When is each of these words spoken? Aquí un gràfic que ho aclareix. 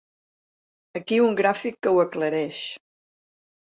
Aquí 1.01 1.21
un 1.27 1.39
gràfic 1.43 1.79
que 1.83 1.95
ho 1.95 2.03
aclareix. 2.09 2.67